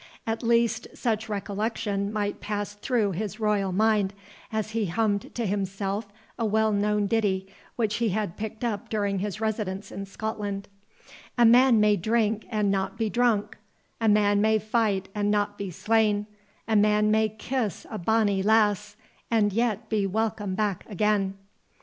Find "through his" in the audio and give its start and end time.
2.73-3.39